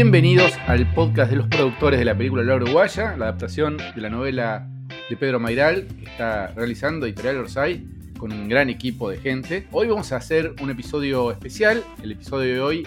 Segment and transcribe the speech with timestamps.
[0.00, 4.08] Bienvenidos al podcast de los productores de la película La Uruguaya, la adaptación de la
[4.08, 4.68] novela
[5.10, 7.84] de Pedro Mairal, que está realizando Editorial Orsay
[8.16, 9.66] con un gran equipo de gente.
[9.72, 11.82] Hoy vamos a hacer un episodio especial.
[12.00, 12.86] El episodio de hoy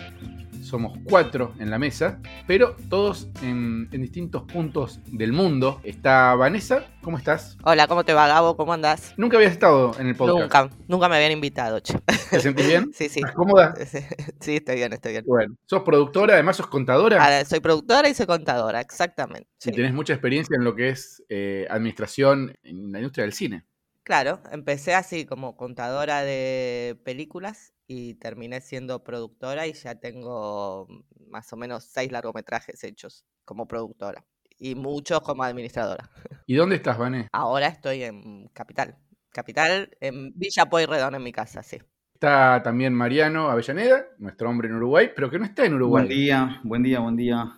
[0.72, 5.82] somos cuatro en la mesa, pero todos en, distintos puntos del mundo.
[5.84, 7.58] Está Vanessa, ¿cómo estás?
[7.64, 8.56] Hola, ¿cómo te va, Gabo?
[8.56, 9.14] ¿Cómo andás?
[9.18, 10.42] Nunca habías estado en el podcast.
[10.42, 12.00] Nunca, nunca me habían invitado, che.
[12.30, 12.90] ¿Te sentís bien?
[12.94, 13.20] Sí, sí.
[13.20, 13.74] ¿Estás cómoda?
[14.40, 15.26] Sí, estoy bien, estoy bien.
[15.28, 17.18] Bueno, sos productora, además sos contadora.
[17.20, 19.50] Ah, soy productora y soy contadora, exactamente.
[19.66, 23.66] Y tenés mucha experiencia en lo que es eh, administración en la industria del cine.
[24.04, 30.88] Claro, empecé así como contadora de películas y terminé siendo productora y ya tengo
[31.28, 34.24] más o menos seis largometrajes hechos como productora
[34.58, 36.10] y muchos como administradora.
[36.48, 37.28] ¿Y dónde estás, Vané?
[37.34, 38.96] Ahora estoy en Capital.
[39.32, 41.80] Capital, en Villa Pueyrredón, en mi casa, sí.
[42.14, 46.06] Está también Mariano Avellaneda, nuestro hombre en Uruguay, pero que no está en Uruguay.
[46.06, 47.58] Buen día, buen día, buen día.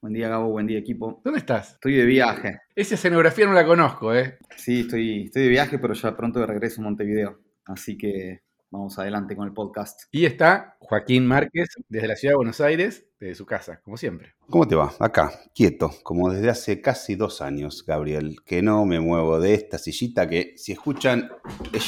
[0.00, 1.20] Buen día, Gabo, buen día, equipo.
[1.24, 1.74] ¿Dónde estás?
[1.74, 2.60] Estoy de viaje.
[2.74, 4.38] Esa escenografía no la conozco, ¿eh?
[4.56, 7.40] Sí, estoy, estoy de viaje, pero ya pronto regreso a Montevideo.
[7.64, 10.02] Así que vamos adelante con el podcast.
[10.10, 14.34] Y está Joaquín Márquez, desde la ciudad de Buenos Aires, desde su casa, como siempre.
[14.48, 14.92] ¿Cómo te va?
[14.98, 19.78] Acá, quieto, como desde hace casi dos años, Gabriel, que no me muevo de esta
[19.78, 21.30] sillita que, si escuchan,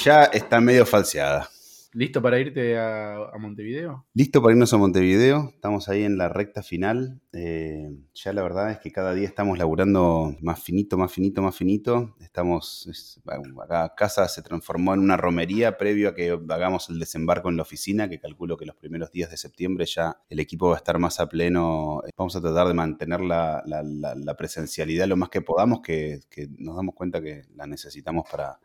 [0.04, 1.48] ya está medio falseada.
[1.92, 4.06] ¿Listo para irte a, Montevideo?
[4.14, 5.50] Listo para irnos a Montevideo.
[5.54, 7.20] Estamos ahí en la recta final.
[7.32, 11.56] Eh, ya la verdad es que cada día estamos laburando más finito, más finito, más
[11.56, 12.14] finito.
[12.20, 13.20] Estamos,
[13.58, 17.62] acá casa se transformó en una romería previo a que hagamos el desembarco en la
[17.62, 21.00] oficina, que calculo que los primeros días de septiembre ya el equipo va a estar
[21.00, 22.02] más a pleno.
[22.16, 26.20] Vamos a tratar de mantener la, presencialidad lo más que podamos, que
[26.56, 28.60] nos damos cuenta que la necesitamos para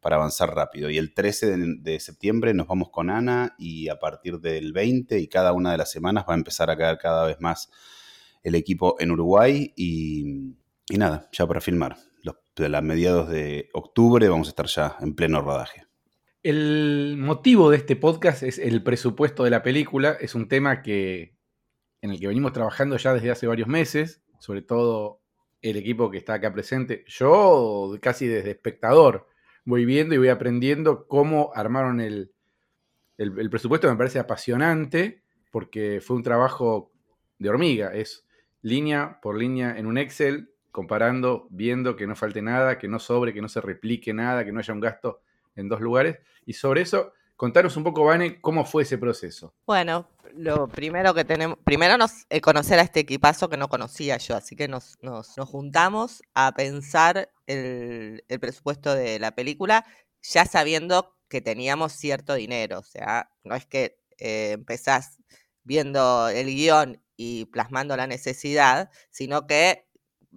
[0.00, 0.90] para avanzar rápido.
[0.90, 5.28] Y el 13 de, septiembre nos vamos con Ana y a partir del 20 y
[5.28, 7.70] cada una de las semanas va a empezar a caer cada vez más
[8.42, 10.54] el equipo en Uruguay y,
[10.96, 11.96] nada, ya para filmar.
[12.22, 12.36] Los,
[12.74, 15.84] a mediados de octubre vamos a estar ya en pleno rodaje.
[16.42, 20.16] El motivo de este podcast es el presupuesto de la película.
[20.20, 21.36] Es un tema que,
[22.00, 25.20] en el que venimos trabajando ya desde hace varios meses, sobre todo
[25.62, 27.04] el equipo que está acá presente.
[27.08, 29.26] Yo casi desde espectador
[29.68, 32.32] voy viendo y voy aprendiendo cómo armaron el,
[33.18, 33.86] el, presupuesto.
[33.90, 36.90] Me parece apasionante porque fue un trabajo
[37.38, 37.92] de hormiga.
[37.92, 38.26] Es
[38.62, 43.34] línea por línea en un Excel, comparando, viendo que no falte nada, que no sobre,
[43.34, 45.20] que no se replique nada, que no haya un gasto
[45.54, 46.18] en dos lugares.
[46.46, 49.54] Y sobre eso, contanos un poco, Vane, cómo fue ese proceso.
[49.64, 54.18] Bueno, lo primero que tenemos, primero nos eh, conocer a este equipazo que no conocía
[54.18, 59.86] yo, así que nos, nos, juntamos a pensar el, presupuesto de la película,
[60.20, 65.18] ya sabiendo que teníamos cierto dinero, o sea, no es que eh, empezás
[65.62, 69.86] viendo el guion y plasmando la necesidad, sino que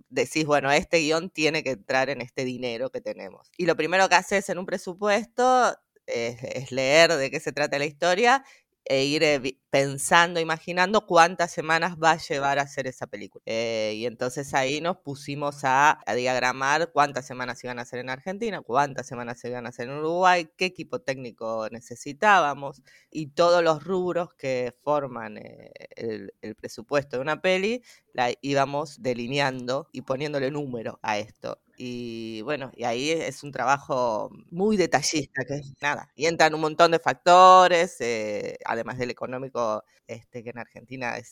[0.10, 3.50] decís, bueno, este guion tiene que entrar en este dinero que tenemos.
[3.58, 5.76] Y lo primero que haces en un presupuesto
[6.08, 8.44] es, leer de qué se trata la historia
[8.86, 13.42] e ir eh, pensando, imaginando cuántas semanas va a llevar a hacer esa película.
[13.46, 18.62] Eh, y entonces ahí nos pusimos a, diagramar cuántas semanas iban a hacer en Argentina,
[18.62, 23.84] cuántas semanas se iban a hacer en Uruguay, qué equipo técnico necesitábamos y todos los
[23.84, 30.52] rubros que forman eh, el, el, presupuesto de una peli, la íbamos delineando y poniéndole
[30.52, 31.60] número a esto.
[31.78, 36.12] Y bueno, y ahí es un trabajo muy detallista, que es nada.
[36.16, 41.24] Y entran un montón de factores, eh, además del económico, este, que en Argentina eh,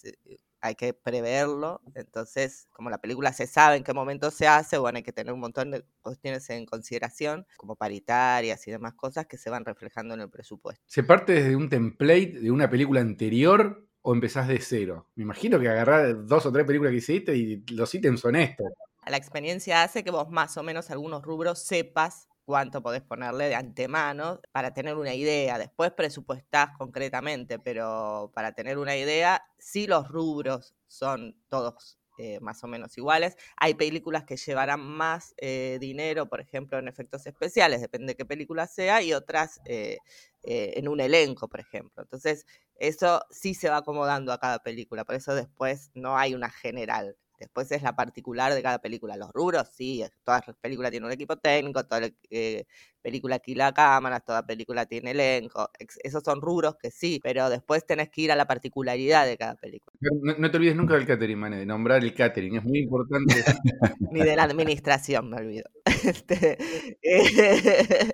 [0.61, 1.81] hay que preverlo.
[1.93, 5.33] Entonces, como la película se sabe en qué momento se hace, bueno, hay que tener
[5.33, 10.13] un montón de cuestiones en consideración, como paritarias y demás cosas que se van reflejando
[10.13, 10.83] en el presupuesto.
[10.87, 15.07] ¿Se parte desde un template de una película anterior o empezás de cero?
[15.15, 18.67] Me imagino que agarrar dos o tres películas que hiciste y los ítems son estos
[19.09, 23.55] la experiencia hace que vos más o menos algunos rubros sepas cuánto podés ponerle de
[23.55, 25.57] antemano para tener una idea.
[25.57, 32.61] Después presupuestás concretamente, pero para tener una idea, si los rubros son todos eh, más
[32.65, 33.37] o menos iguales.
[33.55, 38.25] Hay películas que llevarán más eh, dinero, por ejemplo, en efectos especiales, depende de qué
[38.25, 39.99] película sea, y otras eh,
[40.41, 42.03] en un elenco, por ejemplo.
[42.03, 42.45] Entonces,
[42.79, 47.15] eso sí se va acomodando a cada película, por eso después no hay una general.
[47.39, 49.15] Después es la particular de cada película.
[49.15, 52.65] Los rubros, sí, todas las películas tienen un equipo técnico, toda eh,
[53.01, 55.69] película alquila cámaras, toda película tiene elenco.
[56.03, 59.55] Esos son rubros que sí, pero después tenés que ir a la particularidad de cada
[59.55, 59.97] película.
[60.01, 63.35] No, te olvides nunca del catering, Mane, de nombrar el catering, es muy importante.
[64.11, 65.69] Ni de la administración, me olvido.
[65.99, 66.57] Este,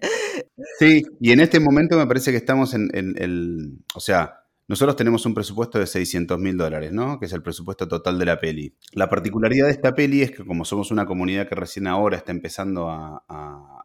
[0.79, 5.25] sí, y en este momento me parece que estamos en, el, o sea, nosotros tenemos
[5.25, 7.19] un presupuesto de 600 mil dólares, ¿no?
[7.19, 8.75] Que es el presupuesto total de la peli.
[8.93, 12.31] La particularidad de esta peli es que como somos una comunidad que recién ahora está
[12.31, 13.23] empezando a,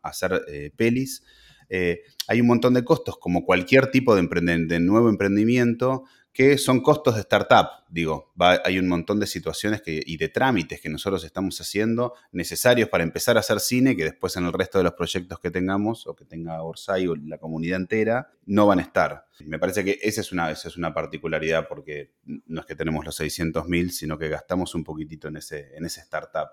[0.03, 1.23] hacer eh, pelis,
[1.69, 4.23] eh, hay un montón de costos, como cualquier tipo de,
[4.67, 7.85] de nuevo emprendimiento, que son costos de startup.
[7.89, 13.03] Digo, hay un montón de situaciones y de trámites que nosotros estamos haciendo necesarios para
[13.03, 16.15] empezar a hacer cine, que después en el resto de los proyectos que tengamos, o
[16.15, 19.27] que tenga Orsay o la comunidad entera, no van a estar.
[19.45, 23.05] Me parece que esa es una, esa es una particularidad porque no es que tenemos
[23.05, 26.49] los 600 mil, sino que gastamos un poquitito en ese, en ese startup.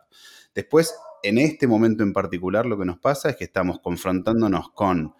[0.55, 5.13] Después, en este momento en particular, lo que nos pasa es que estamos confrontándonos con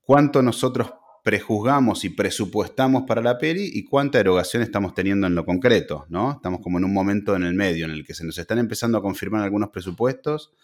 [0.00, 0.92] cuánto nosotros
[1.28, 6.32] prejuzgamos y presupuestamos para la peli y cuánta erogación estamos teniendo en lo concreto, ¿no?
[6.32, 8.96] Estamos como en un momento en el medio en el que se nos están empezando
[8.96, 10.54] a confirmar algunos presupuestos,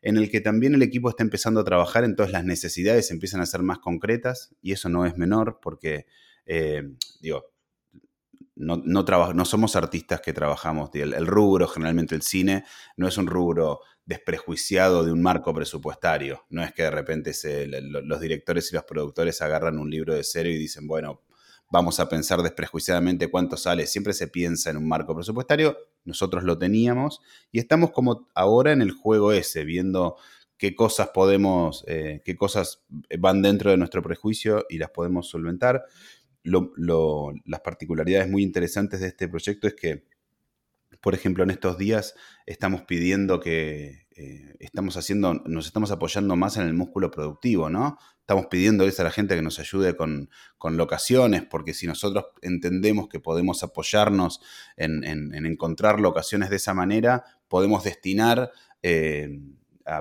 [0.00, 3.44] en el que también el equipo está empezando a trabajar, entonces las necesidades empiezan a
[3.44, 6.06] ser más concretas y eso no es menor porque,
[6.46, 6.84] eh,
[7.20, 7.44] digo,
[8.58, 12.64] no, no, somos artistas que trabajamos, el, rubro, generalmente el cine,
[12.96, 16.44] no es un rubro desprejuiciado de un marco presupuestario.
[16.50, 17.32] No es que de repente
[17.90, 21.22] los directores y los productores agarran un libro de cero y dicen, bueno,
[21.70, 23.86] vamos a pensar desprejuiciadamente cuánto sale.
[23.86, 25.76] Siempre se piensa en un marco presupuestario.
[26.04, 27.20] Nosotros lo teníamos
[27.52, 30.16] y estamos como ahora en el juego ese, viendo
[30.56, 32.82] qué cosas podemos, eh, qué cosas
[33.18, 35.84] van dentro de nuestro prejuicio y las podemos solventar.
[36.48, 40.04] Las particularidades muy interesantes de este proyecto es que
[41.00, 42.14] por ejemplo, en estos días
[42.46, 47.98] estamos pidiendo que eh, estamos haciendo, nos estamos apoyando más en el músculo productivo, ¿no?
[48.20, 50.28] Estamos pidiéndoles a la gente que nos ayude con,
[50.62, 54.40] locaciones, porque si nosotros entendemos que podemos apoyarnos
[54.76, 55.04] en,
[55.46, 58.50] encontrar locaciones de esa manera, podemos destinar
[58.82, 59.40] eh,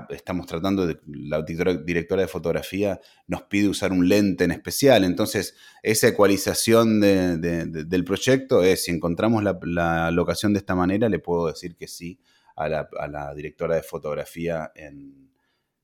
[0.09, 5.55] estamos tratando de, la directora de fotografía nos pide usar un lente en especial, entonces
[5.83, 11.75] esa ecualización del proyecto es, si encontramos la, locación de esta manera, le puedo decir
[11.75, 12.19] que sí
[12.55, 14.71] a la, directora de fotografía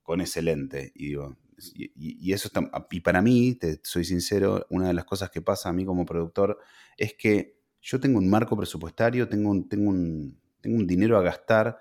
[0.01, 0.91] con ese lente.
[0.95, 1.37] Y digo,
[1.75, 2.49] y, eso
[2.91, 6.59] y para mí, soy sincero, una de las cosas que pasa a mí como productor
[6.97, 11.79] es que yo tengo un marco presupuestario, tengo tengo un, tengo un dinero a gastar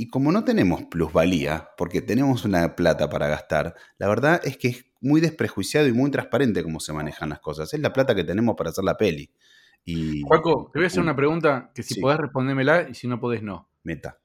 [0.00, 4.68] y como no tenemos plusvalía, porque tenemos una plata para gastar, la verdad es que
[4.68, 7.74] es muy desprejuiciado y muy transparente cómo se manejan las cosas.
[7.74, 9.28] Es la plata que tenemos para hacer la peli.
[9.84, 13.18] Y, Juaco, te voy a hacer una pregunta que si podés respondérmela y si no
[13.18, 13.68] podés, no.
[13.82, 14.20] Meta.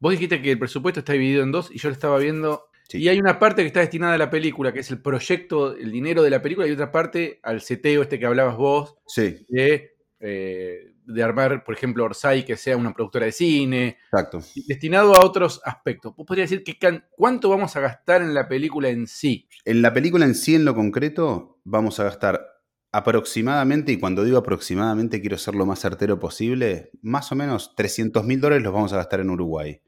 [0.00, 2.66] Vos dijiste que el presupuesto está dividido en dos y yo lo estaba viendo.
[2.92, 5.92] Y hay una parte que está destinada a la película, que es el proyecto, el
[5.92, 8.96] dinero de la película, y otra parte al seteo este que hablabas vos.
[9.06, 9.46] Sí.
[9.48, 13.98] De eh, de armar, por ejemplo, Orsay, que sea una productora de cine.
[14.04, 14.40] Exacto.
[14.66, 16.14] Destinado a otros aspectos.
[16.16, 19.48] ¿Vos podrías decir que cuánto vamos a gastar en la película en sí?
[19.64, 22.46] En la película en sí, en lo concreto, vamos a gastar
[22.92, 28.24] aproximadamente, y cuando digo aproximadamente quiero ser lo más certero posible, más o menos 300
[28.24, 29.80] mil dólares los vamos a gastar en Uruguay.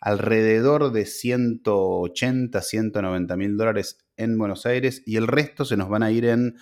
[0.00, 6.02] Alrededor de 180, 190 mil dólares en Buenos Aires y el resto se nos van
[6.02, 6.56] a ir en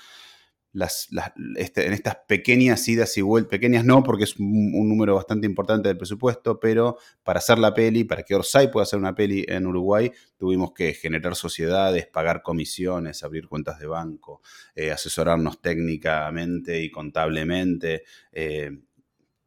[1.56, 5.88] este, en estas pequeñas idas y vueltas, pequeñas no, porque es un, número bastante importante
[5.88, 9.66] del presupuesto, pero para hacer la peli, para que Orsay pueda hacer una peli en
[9.66, 14.42] Uruguay, tuvimos que generar sociedades, pagar comisiones, abrir cuentas de banco,
[14.74, 18.04] eh, asesorarnos técnicamente y contablemente.
[18.32, 18.70] Eh,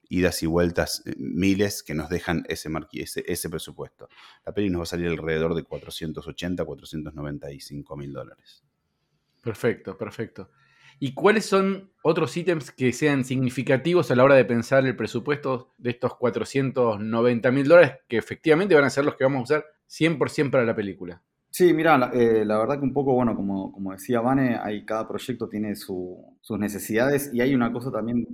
[0.10, 4.10] idas y vueltas eh, miles que nos dejan ese, ese, ese presupuesto.
[4.46, 8.64] La peli nos va a salir alrededor de 480, 495 mil dólares.
[9.42, 10.50] Perfecto, perfecto.
[11.02, 15.74] ¿Y cuáles son otros ítems que sean significativos a la hora de pensar el presupuesto
[15.78, 19.66] de estos 490 mil dólares que efectivamente van a ser los que vamos a usar
[19.90, 21.22] 100% para la película?
[21.50, 25.08] Sí, mira, eh, la, verdad que un poco, bueno, como, como decía Vane, hay, cada
[25.08, 26.20] proyecto tiene sus
[26.60, 28.28] necesidades y hay una cosa también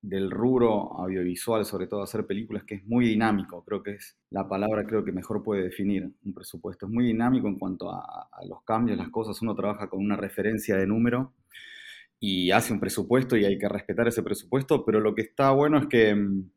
[0.00, 3.64] del rubro audiovisual, sobre todo hacer películas, que es muy dinámico.
[3.64, 6.86] Creo que es la palabra creo que mejor puede definir un presupuesto.
[6.86, 9.40] Es muy dinámico en cuanto a, a los cambios, las cosas.
[9.42, 11.32] Uno trabaja con una referencia de número
[12.24, 15.76] y hace un presupuesto y hay que respetar ese presupuesto, pero lo que está bueno
[15.76, 16.50] es que mm,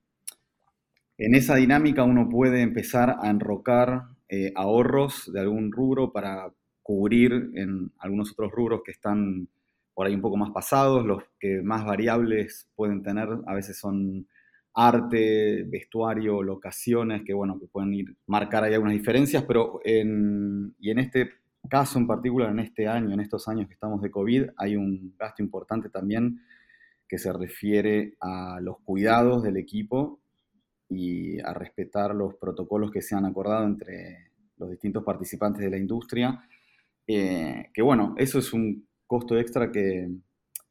[1.17, 6.53] en esa dinámica uno puede empezar a enrocar eh, ahorros de algún rubro para
[6.83, 9.49] cubrir en algunos otros rubros que están
[9.95, 14.27] por ahí un poco más pasados, los que más variables pueden tener, a veces son
[14.75, 20.91] arte, vestuario, locaciones, que bueno, que pueden ir marcar ahí algunas diferencias, pero en, y
[20.91, 21.31] en este
[21.67, 25.15] caso en particular, en este año, en estos años que estamos de COVID, hay un
[25.17, 26.41] gasto importante también
[27.07, 30.19] que se refiere a los cuidados del equipo
[30.89, 35.77] y a respetar los protocolos que se han acordado entre los distintos participantes de la
[35.77, 36.47] industria.
[37.07, 40.09] Eh, que bueno, eso es un costo extra que,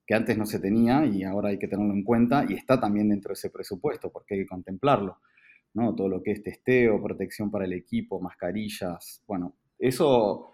[0.06, 3.08] que antes no se tenía y ahora hay que tenerlo en cuenta y está también
[3.08, 5.18] dentro de ese presupuesto porque hay que contemplarlo.
[5.74, 5.94] ¿no?
[5.94, 10.52] Todo lo que es testeo, protección para el equipo, mascarillas, bueno, eso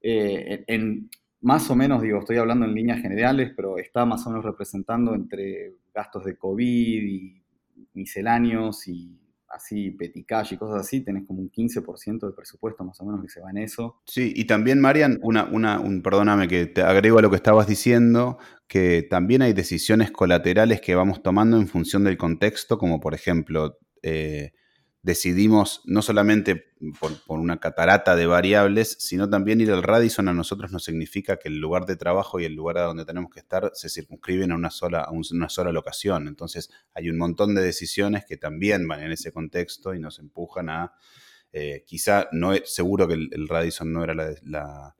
[0.00, 1.10] eh, en,
[1.40, 5.14] más o menos, digo, estoy hablando en líneas generales, pero está más o menos representando
[5.14, 7.42] entre gastos de COVID y
[7.94, 13.04] misceláneos y así peticash y cosas así, tenés como un 15% del presupuesto más o
[13.04, 14.02] menos que se va en eso.
[14.06, 17.66] Sí, y también, Marian, una, una, un, perdóname que te agrego a lo que estabas
[17.66, 23.14] diciendo, que también hay decisiones colaterales que vamos tomando en función del contexto, como por
[23.14, 24.52] ejemplo, eh,
[25.06, 30.72] decidimos no solamente por, una catarata de variables, sino también ir al Radisson a nosotros
[30.72, 33.70] nos significa que el lugar de trabajo y el lugar a donde tenemos que estar
[33.72, 36.26] se circunscriben a una sola, a una sola locación.
[36.26, 40.70] Entonces hay un montón de decisiones que también van en ese contexto y nos empujan
[40.70, 40.92] a,
[41.52, 44.96] eh, quizá, no seguro que el, Radisson no era la,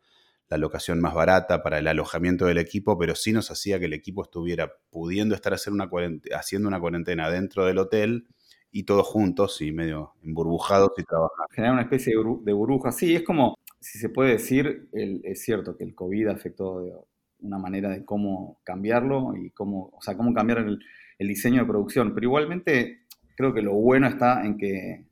[0.50, 4.22] locación más barata para el alojamiento del equipo, pero sí nos hacía que el equipo
[4.22, 5.90] estuviera pudiendo estar hacer una
[6.32, 8.28] haciendo una cuarentena dentro del hotel
[8.76, 11.46] y todos juntos y medio emburbujados y trabajar.
[11.50, 12.92] Generar una especie de, burbuja.
[12.92, 16.92] Sí, es como, si se puede decir, es cierto que el COVID afectó de
[17.38, 20.78] una manera de cómo cambiarlo y cómo, o sea, cómo cambiar el,
[21.18, 22.12] diseño de producción.
[22.12, 25.06] Pero igualmente creo que lo bueno está en que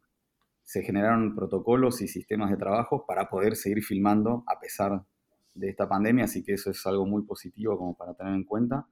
[0.63, 5.07] se generaron protocolos y sistemas de trabajo para poder seguir filmando a pesar
[5.55, 8.87] de esta pandemia, así que eso es algo muy positivo como para tener en cuenta.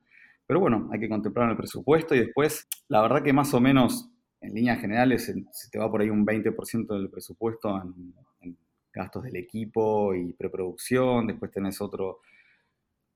[0.46, 4.11] Pero bueno, hay que contemplar el presupuesto y después, la verdad que más o menos
[4.42, 8.56] en líneas generales se, te va por ahí un 20% del presupuesto en,
[8.94, 12.20] gastos del equipo y preproducción, después tenés otro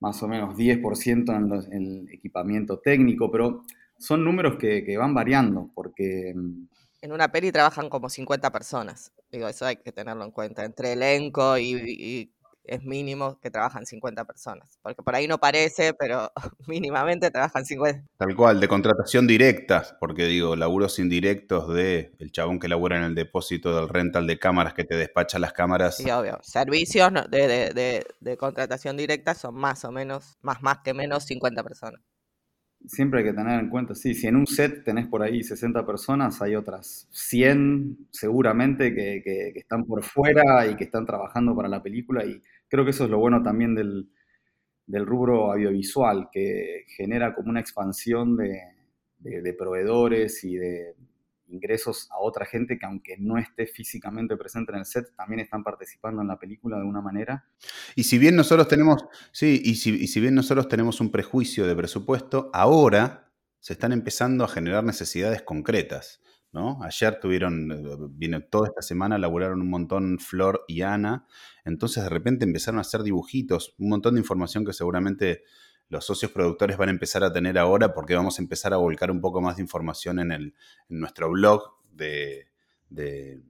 [0.00, 3.62] más o menos 10% en, el equipamiento técnico, pero
[3.99, 6.33] son números que, van variando porque...
[6.35, 6.68] Mm,
[7.02, 11.59] en una peli trabajan como 50 personas, eso hay que tenerlo en cuenta, entre elenco
[11.59, 12.30] y
[12.68, 14.78] es mínimo que trabajan 50 personas.
[14.82, 16.30] Porque por ahí no parece, pero
[16.66, 18.06] mínimamente trabajan 50.
[18.16, 23.04] Tal cual, de contratación directa, porque digo, laburos indirectos de el chabón que labura en
[23.04, 25.96] el depósito del rental de cámaras que te despacha las cámaras.
[25.96, 26.38] Sí, obvio.
[26.42, 31.62] Servicios de, de, de, contratación directa son más o menos, más, más que menos 50
[31.62, 32.00] personas
[32.87, 35.85] siempre hay que tener en cuenta, sí, si en un set tenés por ahí 60
[35.85, 41.68] personas, hay otras 100 seguramente que, que, están por fuera y que están trabajando para
[41.68, 42.40] la película y
[42.76, 44.11] creo que eso es lo bueno también del,
[44.87, 50.95] del rubro audiovisual, que genera como una expansión de, proveedores y de,
[51.49, 55.62] ingresos a otra gente que aunque no esté físicamente presente en el set, también están
[55.62, 57.45] participando en la película de una manera.
[57.95, 62.50] Y si bien nosotros tenemos, sí, y si, bien nosotros tenemos un prejuicio de presupuesto,
[62.52, 66.21] ahora se están empezando a generar necesidades concretas.
[66.57, 66.83] ¿No?
[66.83, 71.27] Ayer tuvieron, viene toda esta semana, laburaron un montón Flor y Ana,
[71.67, 75.43] entonces de repente empezaron a hacer dibujitos, un montón de información que seguramente
[75.91, 79.11] los socios productores van a empezar a tener ahora porque vamos a empezar a volcar
[79.11, 80.55] un poco más de información en, el,
[80.89, 82.47] nuestro blog de,
[82.89, 83.43] de,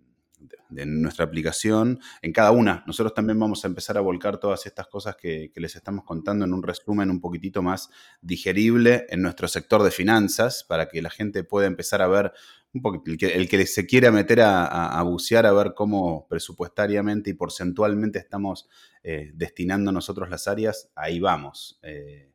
[0.69, 2.85] nuestra aplicación, en cada una.
[2.87, 6.53] Nosotros también vamos a empezar a volcar todas estas cosas que, les estamos contando en
[6.53, 7.91] un resumen un poquitito más
[8.21, 12.33] digerible en nuestro sector de finanzas para que la gente pueda empezar a ver
[12.75, 18.19] un que, el que se quiera meter a, bucear a ver cómo presupuestariamente y porcentualmente
[18.19, 18.69] estamos
[19.03, 21.79] eh, destinando nosotros las áreas, ahí vamos.
[21.83, 22.33] Eh,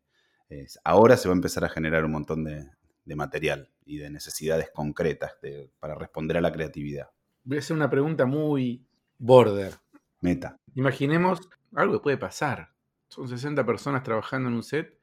[0.83, 2.69] ahora se va a empezar a generar un montón de,
[3.13, 5.33] material y de necesidades concretas
[5.79, 7.09] para responder a la creatividad.
[7.43, 8.85] Voy a hacer una pregunta muy
[9.17, 9.73] border.
[10.19, 10.59] Meta.
[10.75, 11.39] Imaginemos
[11.75, 12.69] algo que puede pasar.
[13.07, 14.97] Son 60 personas trabajando en un set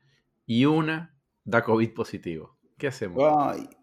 [0.47, 1.15] y una
[1.45, 2.57] da COVID positivo.
[2.77, 3.21] ¿Qué hacemos?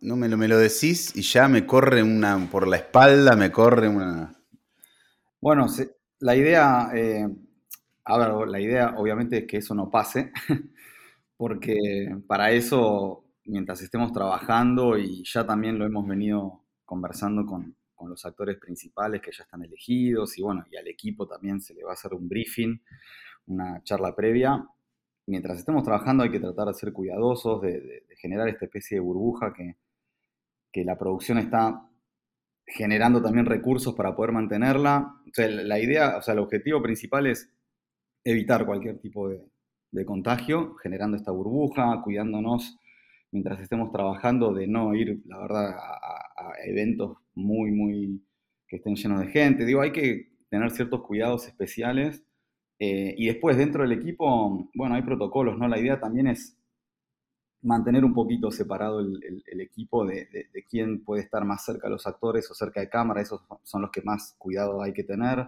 [0.01, 3.51] no me lo, me lo decís y ya me corre una, por la espalda, me
[3.51, 4.33] corre una...
[5.41, 5.67] Bueno,
[6.19, 7.27] la idea, eh,
[8.05, 10.31] a ver, la idea obviamente es que eso no pase,
[11.37, 17.75] porque para eso, mientras estemos trabajando y ya también lo hemos venido conversando con,
[18.09, 21.83] los actores principales que ya están elegidos y bueno, y al equipo también se le
[21.83, 22.79] va a hacer un briefing,
[23.47, 24.67] una charla previa.
[25.27, 29.53] Mientras estemos trabajando hay que tratar de ser cuidadosos, de, generar esta especie de burbuja
[29.53, 29.75] que,
[30.71, 31.89] que, la producción está
[32.65, 35.15] generando también recursos para poder mantenerla.
[35.27, 37.51] O sea, la idea, o sea, el objetivo principal es
[38.23, 39.43] evitar cualquier tipo de,
[39.91, 42.79] de contagio, generando esta burbuja, cuidándonos
[43.35, 46.14] mientras estemos trabajando de no ir, la verdad, a,
[46.65, 48.23] eventos muy, muy
[48.67, 49.65] que estén llenos de gente.
[49.65, 52.23] Digo, hay que tener ciertos cuidados especiales.
[52.79, 55.67] Eh, y después, dentro del equipo, bueno, hay protocolos, ¿no?
[55.67, 56.57] La idea también es
[57.61, 62.05] mantener un poquito separado el, equipo de, de, quién puede estar más cerca de los
[62.05, 63.21] actores o cerca de cámara.
[63.21, 65.47] Esos son los que más cuidado hay que tener.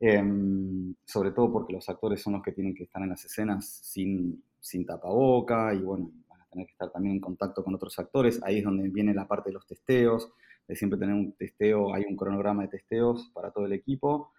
[0.00, 3.66] Em, sobre todo porque los actores son los que tienen que estar en las escenas
[3.82, 6.10] sin sin tapaboca y bueno,
[6.50, 8.40] tener que estar también en contacto con otros actores.
[8.42, 10.32] Ahí es donde viene la parte de los testeos,
[10.66, 14.32] de siempre tener un testeo, hay un cronograma de testeos para todo el equipo.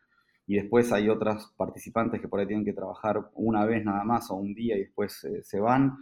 [0.48, 4.32] Y después hay otras participantes que por ahí tienen que trabajar una vez nada más
[4.32, 5.98] o un día y después eh, se van.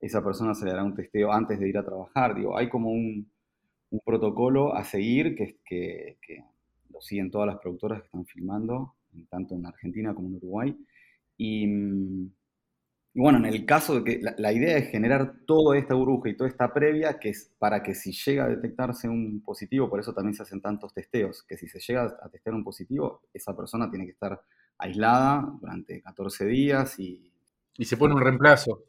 [0.00, 2.34] Esa persona se le hará un testeo antes de ir a trabajar.
[2.34, 3.28] Digo, hay como un,
[3.90, 6.44] un protocolo a seguir que, que, que,
[6.90, 8.94] lo siguen todas las productoras que están filmando,
[9.28, 10.76] tanto en Argentina como en Uruguay.
[11.36, 12.30] Y, mm,
[13.12, 16.28] y bueno, en el caso de que la, la, idea es generar toda esta burbuja
[16.28, 19.98] y toda esta previa, que es para que si llega a detectarse un positivo, por
[19.98, 23.56] eso también se hacen tantos testeos, que si se llega a testear un positivo, esa
[23.56, 24.40] persona tiene que estar
[24.78, 27.26] aislada durante 14 días y...
[27.76, 28.84] Y se pone un reemplazo.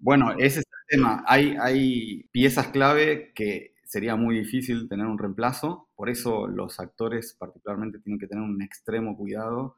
[0.00, 1.22] Bueno, ese es el tema.
[1.26, 7.34] Hay, hay piezas clave que sería muy difícil tener un reemplazo, por eso los actores
[7.38, 9.76] particularmente tienen que tener un extremo cuidado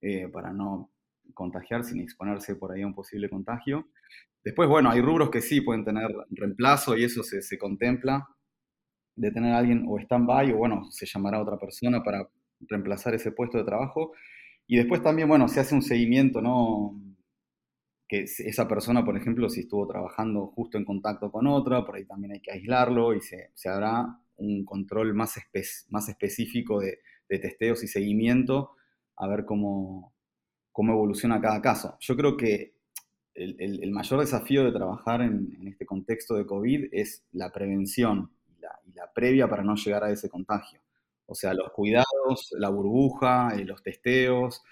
[0.00, 0.90] eh, para no
[1.34, 3.88] contagiar sin exponerse por ahí a un posible contagio.
[4.44, 8.28] Después, bueno, hay rubros que sí pueden tener reemplazo y eso se, se contempla
[9.16, 12.28] de tener a alguien o stand-by o bueno, se llamará a otra persona para
[12.60, 14.12] reemplazar ese puesto de trabajo.
[14.66, 17.00] Y después también, bueno, se hace un seguimiento, ¿no?
[18.08, 22.04] que esa persona, por ejemplo, si estuvo trabajando justo en contacto con otra, por ahí
[22.04, 25.34] también hay que aislarlo y se, se hará un control más,
[25.88, 28.72] más específico de, de, testeos y seguimiento
[29.16, 30.14] a ver cómo,
[30.76, 31.96] cómo evoluciona cada caso.
[32.00, 32.74] Yo creo que
[33.34, 38.30] el, el, el mayor desafío de trabajar en, este contexto de COVID es la prevención
[38.46, 40.82] y la, previa para no llegar a ese contagio.
[41.24, 44.62] O sea, los cuidados, la burbuja, eh, los testeos,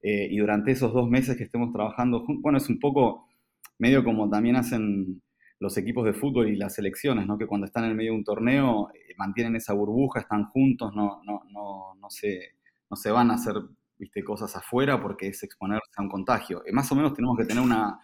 [0.00, 3.28] eh, y durante esos dos meses que estemos trabajando, bueno, es un poco
[3.76, 5.20] medio como también hacen
[5.58, 7.36] los equipos de fútbol y las selecciones, ¿no?
[7.36, 12.08] que cuando están en medio de un torneo eh, mantienen esa burbuja, están juntos, no
[12.08, 13.56] se van a hacer
[14.00, 14.24] ¿viste?
[14.24, 16.62] cosas afuera porque es exponerse a un contagio.
[16.66, 18.00] Eh, más o menos tenemos que tener una,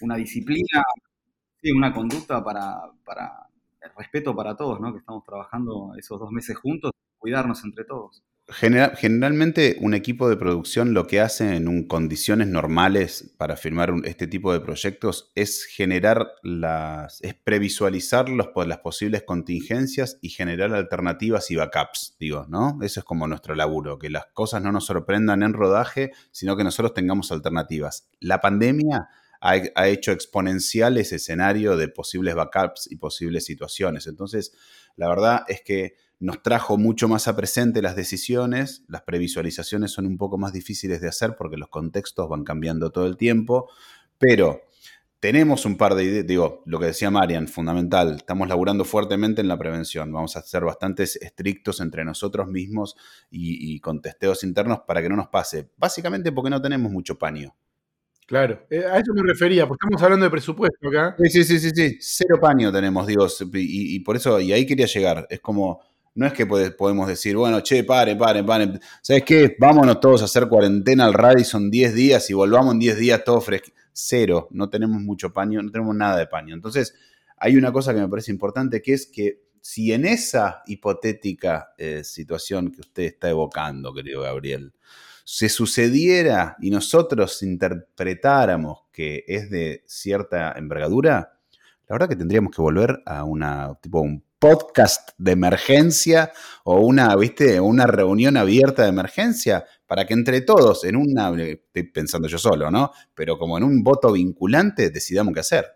[0.00, 0.82] una disciplina,
[1.62, 3.48] sí, una conducta para, para
[3.80, 4.92] el respeto para todos, ¿no?
[4.92, 8.22] que estamos trabajando esos dos meses juntos, cuidarnos entre todos.
[8.48, 13.92] General, generalmente un equipo de producción lo que hace en un, condiciones normales para firmar
[14.04, 20.72] este tipo de proyectos es generar las, es previsualizar los, las posibles contingencias y generar
[20.74, 22.78] alternativas y backups, digo, ¿no?
[22.82, 26.62] Eso es como nuestro laburo, que las cosas no nos sorprendan en rodaje, sino que
[26.62, 28.08] nosotros tengamos alternativas.
[28.20, 29.08] La pandemia
[29.40, 34.06] ha, ha hecho exponencial ese escenario de posibles backups y posibles situaciones.
[34.06, 34.52] Entonces,
[34.94, 40.06] la verdad es que nos trajo mucho más a presente las decisiones, las previsualizaciones son
[40.06, 43.68] un poco más difíciles de hacer porque los contextos van cambiando todo el tiempo,
[44.18, 44.62] pero
[45.20, 49.48] tenemos un par de ideas, digo, lo que decía Marian, fundamental, estamos laburando fuertemente en
[49.48, 52.96] la prevención, vamos a ser bastante estrictos entre nosotros mismos
[53.30, 57.18] y, y con testeos internos para que no nos pase, básicamente porque no tenemos mucho
[57.18, 57.54] paño.
[58.26, 61.14] Claro, eh, a eso me refería, porque estamos hablando de presupuesto acá.
[61.18, 64.86] Sí, sí, sí, sí, cero paño tenemos, digo, y, y por eso, y ahí quería
[64.86, 65.80] llegar, es como
[66.16, 68.80] no es que podemos decir, bueno, che, pare, pare, pare.
[69.02, 69.54] ¿Sabes qué?
[69.58, 73.40] Vámonos todos a hacer cuarentena al Radisson 10 días y volvamos en 10 días todo
[73.42, 73.68] fresco.
[73.92, 76.54] Cero, no tenemos mucho paño, no tenemos nada de paño.
[76.54, 76.94] Entonces,
[77.36, 82.02] hay una cosa que me parece importante, que es que si en esa hipotética eh,
[82.02, 84.72] situación que usted está evocando, querido Gabriel,
[85.24, 91.36] se sucediera y nosotros interpretáramos que es de cierta envergadura,
[91.88, 96.32] la verdad que tendríamos que volver a una tipo un podcast de emergencia
[96.64, 97.60] o una, ¿viste?
[97.60, 102.70] una reunión abierta de emergencia para que entre todos, en una, estoy pensando yo solo,
[102.70, 102.90] ¿no?
[103.14, 105.66] Pero como en un voto vinculante, decidamos qué hacer.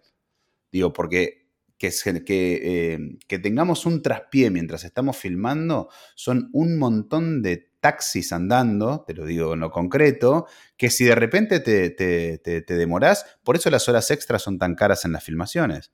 [0.71, 1.41] Digo, porque
[1.81, 9.03] que, eh, que tengamos un traspié mientras estamos filmando son un montón de taxis andando,
[9.07, 10.47] te lo digo en lo concreto,
[10.77, 14.59] que si de repente te, te, te, te demorás, por eso las horas extras son
[14.59, 15.91] tan caras en las filmaciones.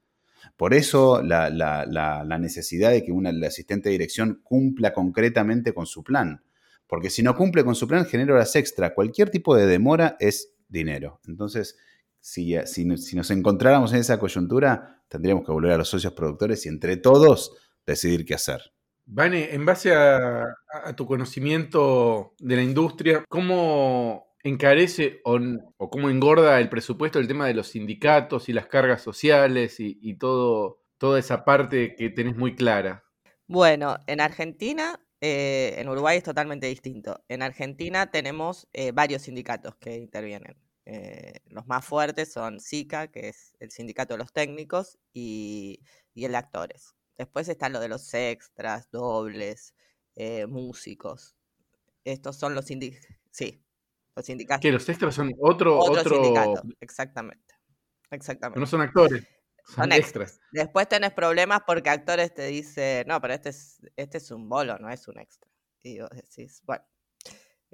[0.56, 6.02] Por eso la, necesidad de que una, el asistente de dirección cumpla concretamente con su
[6.02, 6.42] plan.
[6.86, 8.94] Porque si no cumple con su plan, genera horas extra.
[8.94, 11.20] Cualquier tipo de demora es dinero.
[11.26, 11.76] Entonces,
[12.20, 16.96] si, nos encontráramos en esa coyuntura, tendríamos que volver a los socios productores y entre
[16.96, 18.72] todos decidir qué hacer.
[19.04, 20.56] Vane, en base a
[20.96, 25.38] tu conocimiento de la industria, ¿cómo encarece o,
[25.76, 30.14] o, cómo engorda el presupuesto el tema de los sindicatos y las cargas sociales y,
[30.14, 33.04] todo, toda esa parte que tenés muy clara?
[33.46, 37.24] Bueno, en Argentina, eh, en Uruguay es totalmente distinto.
[37.28, 40.56] En Argentina tenemos eh, varios sindicatos que intervienen.
[40.85, 45.80] Eh, los más fuertes son SICA, que es el sindicato de los técnicos, y,
[46.14, 46.94] y el de actores.
[47.18, 49.74] Después están lo de los extras, dobles,
[50.48, 51.37] músicos.
[52.04, 53.16] Estos son los sindicatos.
[53.30, 53.65] Sí,
[54.16, 54.62] los sindicatos.
[54.62, 56.14] Que los extras son otro, otro, otro...
[56.22, 57.55] sindicato, exactamente.
[58.11, 58.59] Exactamente.
[58.61, 59.24] No son actores,
[59.64, 60.40] son, Son extras.
[60.52, 64.79] Después tenés problemas porque actores te dicen, no, pero este es, este es un bolo,
[64.79, 65.50] no es un extra.
[65.83, 66.85] Y vos decís, bueno,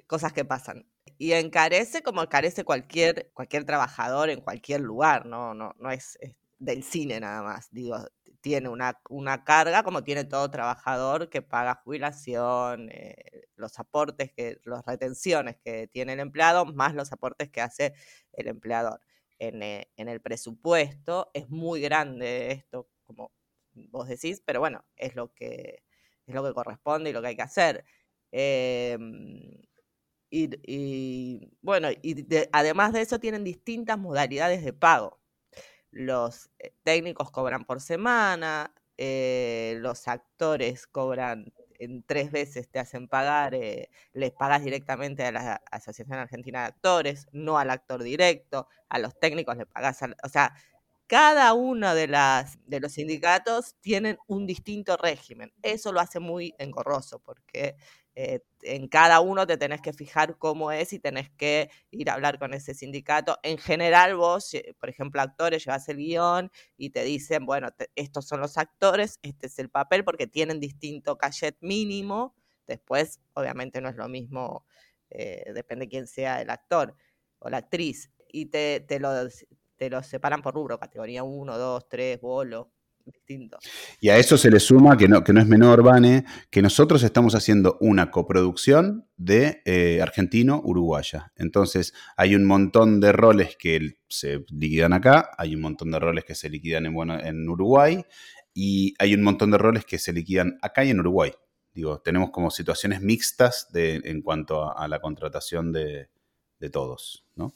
[0.07, 0.87] cosas que pasan.
[1.19, 6.35] Y encarece como encarece cualquier, cualquier trabajador en cualquier lugar, no, no, no es, es
[6.59, 7.69] del cine nada más.
[7.71, 7.97] Digo,
[8.43, 14.61] tiene una, una carga como tiene todo trabajador que paga jubilación, eh, los aportes, que,
[14.65, 17.95] las retenciones que tiene el empleado, más los aportes que hace
[18.33, 19.01] el empleador.
[19.39, 23.33] En, eh, en el presupuesto es muy grande esto, como
[23.75, 25.83] vos decís, pero bueno, es lo que,
[26.27, 27.85] es lo que corresponde y lo que hay que hacer.
[28.31, 29.63] Em,
[30.31, 35.22] y, y, bueno, y de- además de eso tienen distintas modalidades de pago.
[35.93, 43.09] Los eh, técnicos cobran por semana, eh, los actores cobran en tres veces, te hacen
[43.09, 48.69] pagar, eh, les pagas directamente a la Asociación Argentina de Actores, no al actor directo,
[48.89, 50.55] a los técnicos le pagas, o sea,
[51.09, 52.07] cada uno de,
[52.67, 55.53] de los sindicatos tienen un distinto régimen.
[55.63, 57.77] Eso lo hace muy engorroso porque
[58.15, 62.15] eh, en cada uno te tenés que fijar cómo es y tenés que ir a
[62.15, 63.39] hablar con ese sindicato.
[63.43, 68.41] En general vos, por ejemplo, actores, llevas el guion y te dicen, bueno, estos son
[68.41, 72.35] los actores, este es el papel porque tienen distinto cachet mínimo.
[72.67, 74.67] Después, obviamente no es lo mismo,
[75.11, 76.95] eh, depende quién sea el actor
[77.39, 78.11] o la actriz.
[78.29, 79.11] Y te, te lo,
[79.77, 82.71] te lo separan por rubro, categoría 1, 2, 3, bolo,
[83.05, 83.59] distinto.
[84.01, 87.03] Y a eso se le suma, que no, que no es menor, Vane, que nosotros
[87.03, 91.33] estamos haciendo una coproducción de eh, argentino-uruguaya.
[91.37, 96.25] Entonces, hay un montón de roles que se liquidan acá, hay un montón de roles
[96.25, 98.05] que se liquidan en, bueno, en Uruguay,
[98.55, 101.33] y hay un montón de roles que se liquidan acá y en Uruguay.
[101.75, 106.11] Digo, tenemos como situaciones mixtas de, en cuanto a, a la contratación de,
[106.61, 107.55] de todos, ¿no?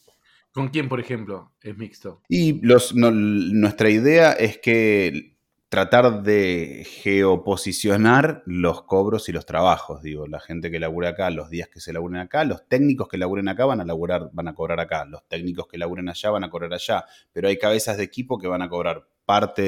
[0.53, 2.23] ¿Con quién, por ejemplo, es mixto?
[2.31, 5.36] Y los, no, nuestra idea es que
[5.69, 10.01] tratar de geoposicionar los cobros y los trabajos.
[10.03, 13.19] Digo, la gente que labura acá, los días que se laburen acá, los técnicos que
[13.19, 16.45] laburen acá van a laburar, van a cobrar acá, los técnicos que laburen allá van
[16.45, 17.05] a cobrar allá.
[17.33, 19.63] Pero hay cabezas de equipo que van a cobrar parte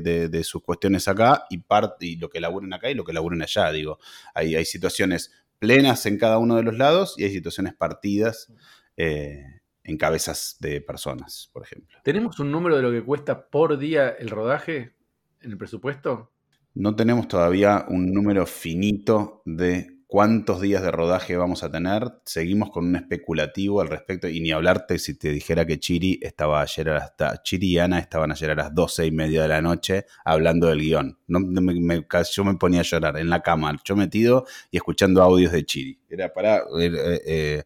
[0.00, 3.40] de, sus cuestiones acá y parte y lo que laburen acá y lo que laburen
[3.40, 3.72] allá.
[3.72, 3.98] Digo,
[4.34, 8.52] hay, hay situaciones plenas en cada uno de los lados y hay situaciones partidas.
[8.96, 9.44] Eh,
[9.84, 11.96] en cabezas de personas, por ejemplo.
[12.04, 14.97] ¿Tenemos un número de lo que cuesta por día el rodaje
[15.40, 16.32] en el presupuesto?
[16.74, 22.10] No tenemos todavía un número finito de cuántos días de rodaje vamos a tener.
[22.24, 26.62] Seguimos con un especulativo al respecto y ni hablarte si te dijera que Chiri estaba
[26.62, 29.60] ayer a las, Chiri y Ana estaban ayer a las doce y media de la
[29.60, 31.18] noche hablando del guion.
[31.26, 35.52] No, me, yo me ponía a llorar en la cama, yo metido y escuchando audios
[35.52, 36.00] de Chiri.
[36.08, 36.58] Era para...
[36.78, 37.62] Eh, eh,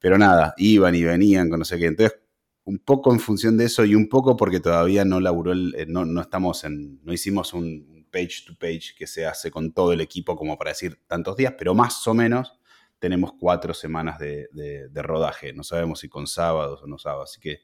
[0.00, 1.86] pero nada, iban y venían con no sé qué.
[1.86, 2.18] Entonces,
[2.68, 5.86] un poco en función de eso y un poco porque todavía no laburó, el, eh,
[5.88, 9.94] no, no estamos en, no hicimos un page to page que se hace con todo
[9.94, 12.58] el equipo como para decir tantos días, pero más o menos
[12.98, 15.54] tenemos cuatro semanas de, de, de rodaje.
[15.54, 17.62] No sabemos si con sábados o no sábados, así que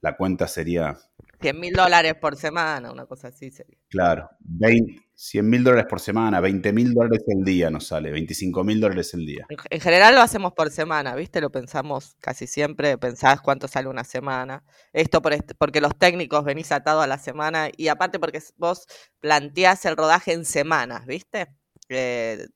[0.00, 0.96] la cuenta sería...
[1.42, 3.76] 100 mil dólares por semana, una cosa así sería.
[3.88, 8.64] Claro, 20, 100 mil dólares por semana, 20 mil dólares el día nos sale, 25
[8.64, 9.46] mil dólares el día.
[9.48, 11.40] En, en, general lo hacemos por semana, ¿viste?
[11.40, 14.64] Lo pensamos casi siempre, pensás cuánto sale una semana.
[14.92, 18.86] Esto por este, porque los técnicos venís atados a la semana y aparte porque vos
[19.20, 21.48] planteás el rodaje en semanas, ¿viste?
[21.88, 22.46] Eh,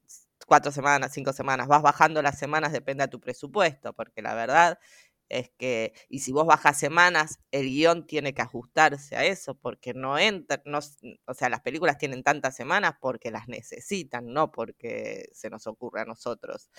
[0.47, 4.79] cuatro semanas, cinco semanas, vas bajando las semanas, depende de tu presupuesto, porque la verdad
[5.29, 9.95] es que, y si vos bajas semanas, el guion tiene que ajustarse a eso, porque
[9.95, 10.79] no entra, no,
[11.27, 16.03] o sea, las películas tienen tantas semanas porque las necesitan, no porque se nos ocurre
[16.03, 16.71] a nosotros.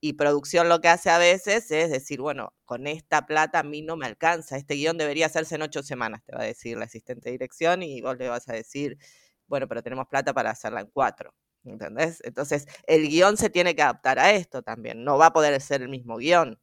[0.00, 3.82] Y producción lo que hace a veces es decir, bueno, con esta plata a mí
[3.82, 6.86] no me alcanza, este guion debería hacerse en ocho semanas, te va a decir la
[6.86, 8.98] asistente de dirección, y vos le vas a decir,
[9.46, 11.34] bueno, pero tenemos plata para hacerla en cuatro.
[11.64, 12.20] ¿Entendés?
[12.24, 15.04] Entonces, el guion se tiene que adaptar a esto también.
[15.04, 16.58] No va a poder ser el mismo guion.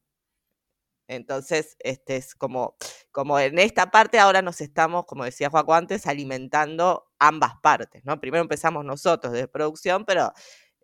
[1.08, 2.76] Entonces, este es como,
[3.12, 8.20] como en esta parte ahora nos estamos, como decía Juaco antes, alimentando ambas partes, ¿no?
[8.20, 10.34] Primero empezamos nosotros de producción, pero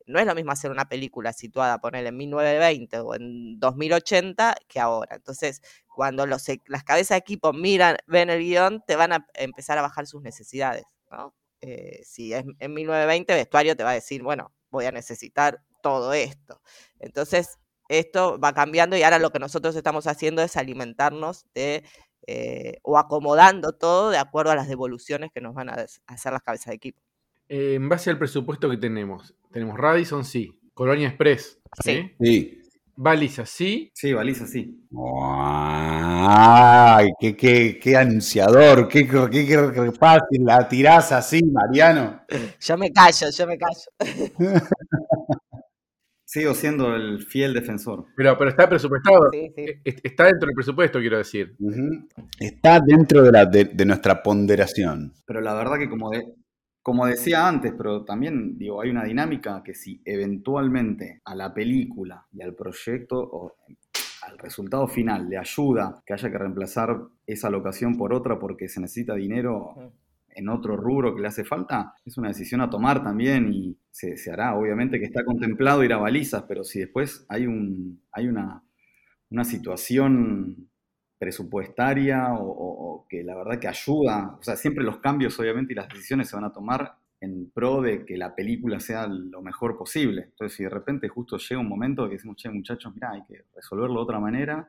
[0.05, 4.79] no es lo mismo hacer una película situada, poner en 1920 o en 2080 que
[4.79, 5.15] ahora.
[5.15, 9.77] Entonces, cuando e, las cabezas de equipo miran, ven el guion, te van a empezar
[9.77, 11.33] a bajar sus necesidades, ¿no?
[11.61, 16.13] Eh, si es en 1920, vestuario te va a decir, bueno, voy a necesitar todo
[16.13, 16.61] esto.
[16.99, 17.57] Entonces,
[17.89, 21.83] esto va cambiando y ahora lo que nosotros estamos haciendo es alimentarnos de
[22.25, 26.41] eh, o acomodando todo de acuerdo a las devoluciones que nos van a hacer las
[26.41, 27.01] cabezas de equipo.
[27.49, 30.59] Eh, en base al presupuesto que tenemos, tenemos Radisson, sí.
[30.73, 32.11] Colonia Express, sí.
[32.19, 32.59] Sí.
[32.95, 33.91] Baliza, ¿sí?
[33.95, 34.87] Sí, baliza, sí.
[36.25, 37.09] ¡Ay!
[37.19, 38.87] ¡Qué, qué, qué anunciador!
[38.87, 40.45] ¡Qué, qué, qué fácil!
[40.45, 42.21] La tirás así, Mariano.
[42.59, 43.81] Yo me callo, yo me callo.
[46.33, 48.05] Sigo siendo el fiel defensor.
[48.15, 49.29] Pero, pero está presupuestado.
[49.31, 49.65] Sí, sí.
[49.85, 51.55] E- Está dentro del presupuesto, quiero decir.
[52.39, 55.13] Está dentro de, la, de, de nuestra ponderación.
[55.27, 56.25] Pero la verdad que como, de-
[56.81, 62.25] como decía antes, pero también digo, hay una dinámica que si eventualmente a la película
[62.33, 63.55] y al proyecto o
[64.23, 68.81] al resultado final le ayuda que haya que reemplazar esa locación por otra porque se
[68.81, 69.75] necesita dinero
[70.35, 74.15] en otro rubro que le hace falta, es una decisión a tomar también y se,
[74.31, 74.55] hará.
[74.55, 78.63] Obviamente que está contemplado ir a balizas, pero si después hay, un, hay una,
[79.29, 80.69] una situación
[81.17, 85.87] presupuestaria o, que la verdad que ayuda, o sea, siempre los cambios obviamente y las
[85.87, 90.23] decisiones se van a tomar en pro de que la película sea lo mejor posible.
[90.23, 93.45] Entonces, si de repente justo llega un momento que decimos, che, muchachos, mirá, hay que
[93.55, 94.67] resolverlo de otra manera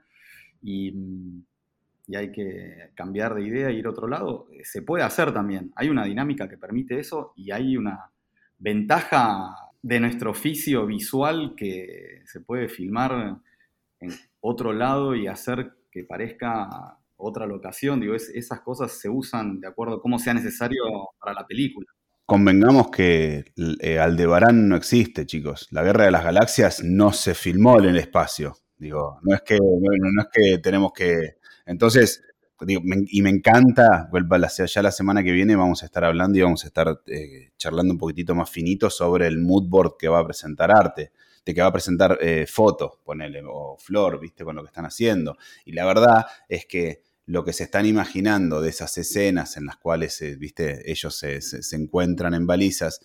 [0.62, 0.94] y,
[2.06, 5.32] y hay que cambiar de idea e ir a otro lado, eh, se puede hacer
[5.32, 5.72] también.
[5.76, 8.10] Hay una dinámica que permite eso y hay una
[8.58, 13.38] ventaja de nuestro oficio visual que se puede filmar
[14.00, 18.00] en otro lado y hacer que parezca otra locación.
[18.00, 20.82] Digo, es- esas cosas se usan de acuerdo a cómo sea necesario
[21.20, 21.86] para la película.
[22.26, 23.44] Convengamos que
[23.80, 25.68] eh, Aldebarán no existe, chicos.
[25.70, 28.54] La Guerra de las Galaxias no se filmó en el espacio.
[28.78, 31.36] Digo, no es que, no es que tenemos que.
[31.66, 32.22] Entonces,
[32.60, 34.08] digo, me- y me encanta,
[34.66, 37.92] ya la semana que viene vamos a estar hablando y vamos a estar eh, charlando
[37.92, 41.12] un poquitito más finito sobre el mood board que va a presentar arte,
[41.44, 44.86] de que va a presentar eh, fotos, ponele, o flor, viste, con lo que están
[44.86, 45.36] haciendo.
[45.64, 49.76] Y la verdad es que lo que se están imaginando de esas escenas en las
[49.76, 53.00] cuales, eh, viste, ellos se- se encuentran en balizas,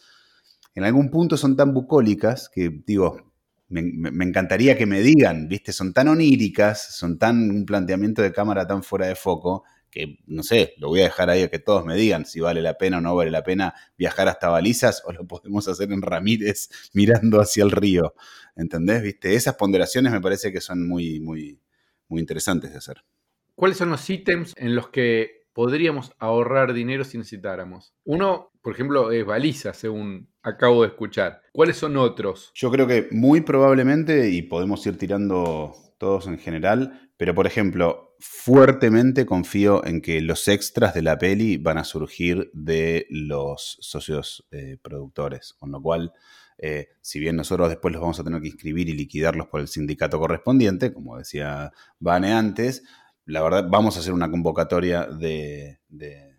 [0.75, 3.31] en algún punto son tan bucólicas que, digo,
[3.69, 8.65] me, encantaría que me digan, viste, son tan oníricas, son tan un planteamiento de cámara
[8.67, 11.85] tan fuera de foco, que, no sé, lo voy a dejar ahí a que todos
[11.85, 15.11] me digan si vale la pena o no vale la pena viajar hasta balizas o
[15.11, 18.13] lo podemos hacer en Ramírez mirando hacia el río,
[18.55, 19.01] ¿entendés?
[19.01, 21.59] Viste, esas ponderaciones me parece que son muy, muy,
[22.07, 23.03] muy interesantes de hacer.
[23.55, 27.93] ¿Cuáles son los ítems en los que podríamos ahorrar dinero si necesitáramos?
[28.05, 31.41] Uno, por ejemplo, es baliza, según acabo de escuchar.
[31.51, 32.53] ¿Cuáles son otros?
[32.55, 38.15] Yo creo que muy probablemente, y podemos ir tirando todos en general, pero por ejemplo,
[38.19, 44.47] fuertemente confío en que los extras de la peli van a surgir de los socios
[44.51, 46.13] eh, productores, con lo cual,
[46.57, 49.67] eh, si bien nosotros después los vamos a tener que inscribir y liquidarlos por el
[49.67, 52.81] sindicato correspondiente, como decía Vane antes,
[53.29, 56.29] la verdad vamos a hacer una convocatoria de, de-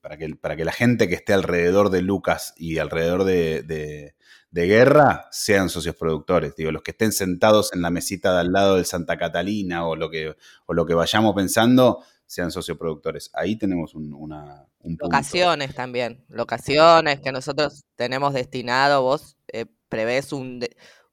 [0.00, 4.14] para, que, para que la gente que esté alrededor de Lucas y alrededor de,
[4.52, 6.54] Guerra sean socios productores.
[6.54, 9.96] Digo, los que estén sentados en la mesita de al lado del Santa Catalina o
[9.96, 13.30] lo que, o lo que vayamos pensando sean socios productores.
[13.32, 14.66] Ahí tenemos un, una.
[14.84, 20.60] Locaciones también, locaciones que nosotros tenemos destinado, vos eh, prevés un,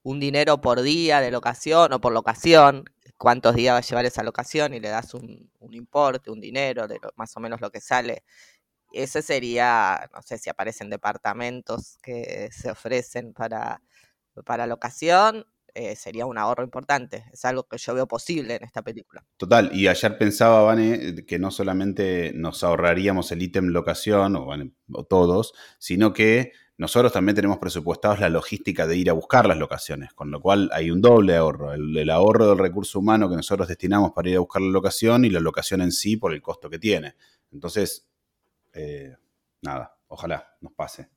[0.03, 2.83] un dinero por día de locación o por locación,
[3.21, 6.95] cuántos días va a llevar esa locación y le das un, importe, un dinero de
[7.01, 8.23] lo- más o menos lo que sale.
[8.91, 13.81] Ese sería, no sé si aparecen departamentos que se ofrecen para,
[14.43, 18.81] para locación, eh, sería un ahorro importante, es algo que yo veo posible en esta
[18.81, 19.23] película.
[19.37, 25.53] Total, y ayer pensaba, Vane, que no solamente nos ahorraríamos el ítem locación, o todos,
[25.79, 30.31] sino que nosotros también tenemos presupuestados la logística de ir a buscar las locaciones, con
[30.31, 34.29] lo cual hay un doble ahorro, el, ahorro del recurso humano que nosotros destinamos para
[34.31, 37.13] ir a buscar la locación y la locación en sí por el costo que tiene.
[37.51, 38.09] Entonces,
[38.73, 39.15] eh,
[39.61, 41.07] nada, ojalá nos pase.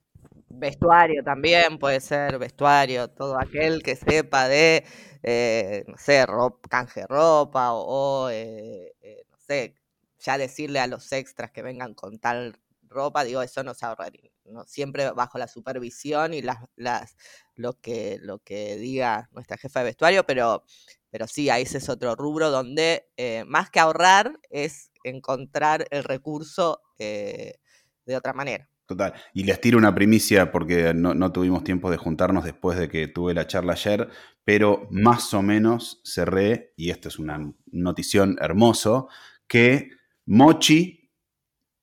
[0.51, 4.85] Vestuario también puede ser, vestuario, todo aquel que sepa de,
[5.23, 6.27] eh, no sé,
[6.69, 9.77] canje ropa o, o, eh, eh, no sé,
[10.19, 12.59] ya decirle a los extras que vengan con tal
[12.95, 14.65] ropa, digo, eso nos ahorraría, ¿no?
[14.65, 17.17] siempre bajo la supervisión y las, las,
[17.55, 20.65] lo, que, lo que diga nuestra jefa de vestuario, pero,
[21.11, 26.05] pero sí, ahí ese es otro rubro donde eh, más que ahorrar es encontrar el
[26.05, 27.59] recurso eh,
[28.07, 28.69] de otra manera.
[28.87, 29.15] Total.
[29.33, 33.09] Y les tiro una primicia porque no, no tuvimos tiempo de juntarnos después de que
[33.09, 34.11] tuve la charla ayer,
[34.45, 39.09] pero más o menos cerré, y esto es una notición hermoso,
[39.47, 39.91] que
[40.27, 41.04] Mochi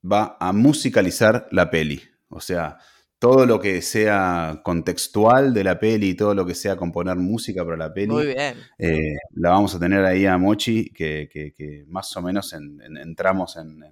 [0.10, 2.02] va a musicalizar la peli.
[2.30, 2.78] O sea,
[3.20, 7.64] todo lo que sea contextual de la peli y todo lo que sea componer música
[7.64, 8.56] para la peli, Muy bien.
[8.80, 12.82] eh, la vamos a tener ahí a Mochi, que, que- que más o menos en-
[12.82, 13.84] en- entramos en,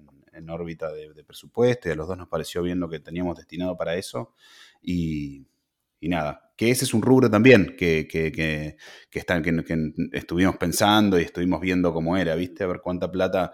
[0.48, 3.76] órbita de, de presupuesto y a los dos nos pareció bien lo que teníamos destinado
[3.76, 4.32] para eso.
[4.82, 5.46] Y,
[6.00, 8.76] y nada, que ese es un rubro también que, que, que,
[9.10, 9.52] que, están, que,
[10.12, 12.64] estuvimos pensando y estuvimos viendo cómo era, ¿viste?
[12.64, 13.52] A ver cuánta plata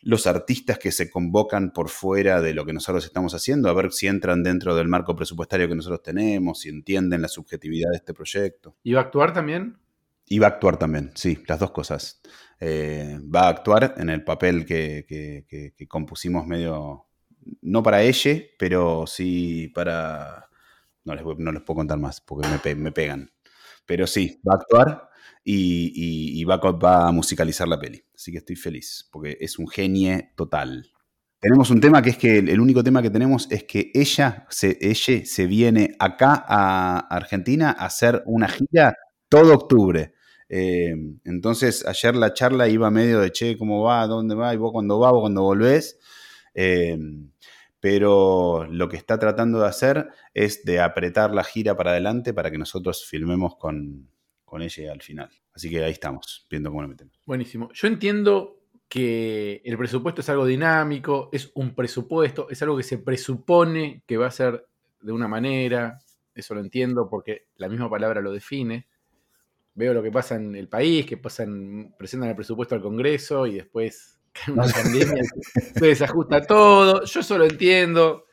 [0.00, 3.92] los artistas que se convocan por fuera de lo que nosotros estamos haciendo, a ver
[3.92, 8.14] si entran dentro del marco presupuestario que nosotros tenemos, si entienden la subjetividad de este
[8.14, 8.76] proyecto.
[8.82, 9.76] ¿Y va a actuar también?
[10.26, 12.20] Y va a actuar también, sí, las dos cosas.
[12.60, 17.06] Eh, va a actuar en el papel que, que, compusimos medio,
[17.62, 20.44] no para ella, pero sí para...
[21.04, 23.30] No les, no les puedo contar más porque me, me pegan.
[23.88, 25.08] Pero sí, va a actuar
[25.42, 28.04] y, va, a musicalizar la peli.
[28.14, 30.92] Así que estoy feliz, porque es un genio total.
[31.40, 34.76] Tenemos un tema que es que el único tema que tenemos es que ella se,
[34.82, 38.94] ella se viene acá a Argentina a hacer una gira
[39.30, 40.12] todo octubre.
[40.50, 44.06] Eh, entonces, ayer la charla iba medio de, che, ¿cómo va?
[44.06, 44.52] ¿Dónde va?
[44.52, 45.98] Y vos cuando va, vos cuando volvés.
[46.52, 46.98] Eh,
[47.80, 52.50] pero lo que está tratando de hacer es de apretar la gira para adelante para
[52.50, 54.08] que nosotros filmemos con,
[54.44, 55.30] con ella al final.
[55.54, 57.20] Así que ahí estamos, viendo cómo lo metemos.
[57.24, 57.70] Buenísimo.
[57.72, 62.98] Yo entiendo que el presupuesto es algo dinámico, es un presupuesto, es algo que se
[62.98, 64.66] presupone que va a ser
[65.00, 65.98] de una manera,
[66.34, 68.86] eso lo entiendo porque la misma palabra lo define.
[69.74, 73.54] Veo lo que pasa en el país, que pasan, presentan el presupuesto al Congreso y
[73.54, 74.17] después
[74.48, 75.22] una pandemia,
[75.74, 77.04] se desajusta todo.
[77.04, 78.24] Yo eso lo entiendo.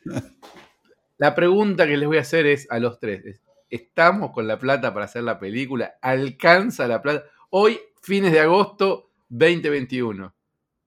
[1.17, 4.93] La pregunta que les voy a hacer es a los tres, estamos con la plata
[4.93, 7.25] para hacer la película, alcanza la plata.
[7.49, 10.33] Hoy, fines de agosto 2021.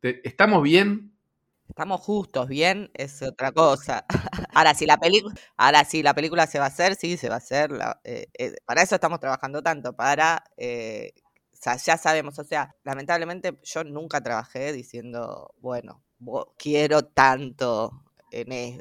[0.03, 1.13] ¿Estamos bien?
[1.69, 4.07] Estamos justos, bien es otra cosa.
[4.55, 7.37] Ahora, si la película, ahora si la película se va a hacer, sí, se va
[7.37, 7.71] a hacer.
[8.03, 11.13] Eh, eh, para eso estamos trabajando tanto, para eh,
[11.61, 16.03] ya sabemos, o sea, lamentablemente yo nunca trabajé diciendo, bueno,
[16.57, 18.05] quiero tanto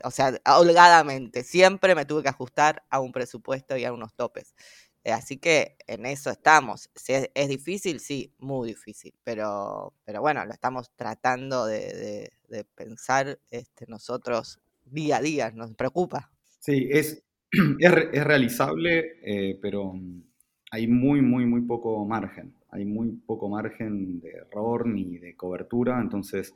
[0.03, 1.43] o sea, holgadamente.
[1.43, 4.55] Siempre me tuve que ajustar a un presupuesto y a unos topes.
[5.03, 6.89] Eh, así que en eso estamos.
[7.07, 12.31] es, difícil, sí, muy difícil, pero, pero bueno, lo estamos tratando de,
[12.75, 16.31] pensar este, nosotros día a día, nos preocupa.
[16.59, 17.23] Sí, es,
[17.79, 19.93] es, realizable, eh, pero
[20.71, 22.56] hay muy, muy, muy poco margen.
[22.69, 26.55] Hay muy poco margen de error ni de cobertura, entonces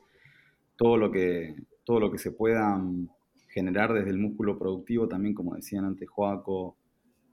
[0.76, 3.08] todo lo que, todo lo que se pueda mm,
[3.48, 6.76] generar desde el músculo productivo, también como decían antes Joaco,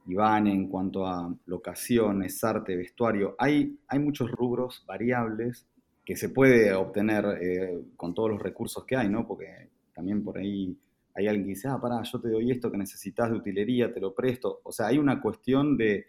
[0.08, 5.68] Iván, en cuanto a locaciones, arte, vestuario, hay, hay muchos rubros variables
[6.04, 9.28] que se puede obtener eh, con todos los recursos que hay, ¿no?
[9.28, 10.76] Porque también por ahí
[11.14, 14.00] hay alguien que dice, ah, pará, yo te doy esto que necesitas de utilería, te
[14.00, 14.62] lo presto.
[14.64, 16.08] O sea, hay una cuestión de,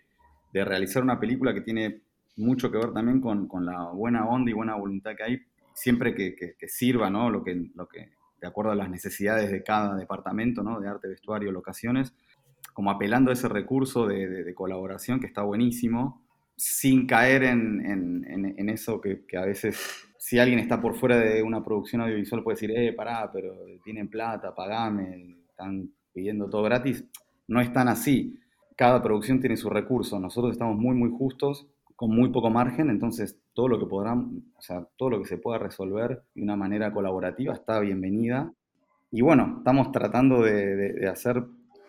[0.53, 2.01] realizar una película que tiene
[2.41, 5.41] mucho que ver también con, la buena onda y buena voluntad que hay,
[5.75, 7.31] siempre que, que sirva, ¿no?
[7.31, 10.81] Lo que, lo que de acuerdo a las necesidades de cada departamento, ¿no?
[10.81, 12.15] de arte, vestuario, locaciones,
[12.73, 16.23] como apelando a ese recurso de, colaboración que está buenísimo,
[16.57, 22.03] sin caer en, eso que, a veces, si alguien está por fuera de una producción
[22.03, 27.05] audiovisual, puede decir, eh, pará, pero tienen plata, pagame, están pidiendo todo gratis.
[27.49, 28.39] No es tan así.
[28.77, 30.21] Cada producción tiene su recurso.
[30.21, 31.67] Nosotros estamos muy, muy justos
[32.01, 35.37] con muy poco margen, entonces todo lo que podrán, o sea, todo lo que se
[35.37, 38.55] pueda resolver de una manera colaborativa está bienvenida.
[39.11, 41.45] Y bueno, estamos tratando de, hacer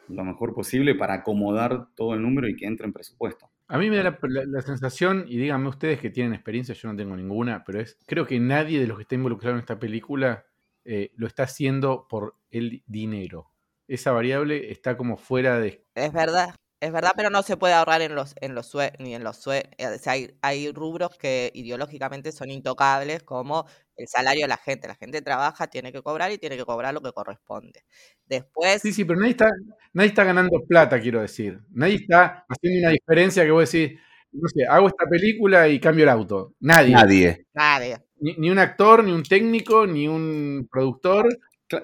[0.10, 3.52] lo mejor posible para acomodar todo el número y que entre en presupuesto.
[3.70, 7.16] A mí me da la, sensación, y díganme ustedes que tienen experiencia, yo no tengo
[7.16, 10.44] ninguna, pero es, creo que nadie de los que está involucrado en esta película
[10.84, 13.52] eh, lo está haciendo por el dinero.
[13.88, 15.86] Esa variable está como fuera de...
[15.96, 16.54] Es verdad.
[16.82, 19.70] Es verdad, pero no se puede ahorrar en los, en los ni en los sue
[19.78, 24.88] eh, hay, hay, rubros que ideológicamente son intocables, como el salario de la gente.
[24.88, 27.86] La gente trabaja, tiene que cobrar y tiene que cobrar lo que corresponde.
[28.26, 28.82] Después.
[28.82, 29.48] Sí, sí, pero nadie está,
[29.94, 31.60] nadie está ganando plata, quiero decir.
[31.70, 34.00] Nadie está haciendo una diferencia que vos decís,
[34.32, 36.56] no sé, hago esta película y cambio el auto.
[36.62, 36.96] Nadie.
[36.96, 37.46] Nadie.
[37.54, 37.98] Nadie.
[38.22, 41.28] Ni, ni un actor, ni un técnico, ni un productor.